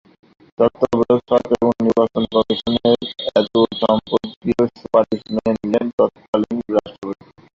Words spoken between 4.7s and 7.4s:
সুপারিশ মেনে নিলেন তৎকালীন রাষ্ট্রপতি।